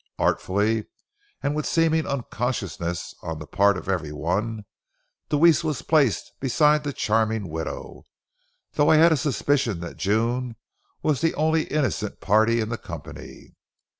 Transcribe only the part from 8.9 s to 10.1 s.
had a suspicion that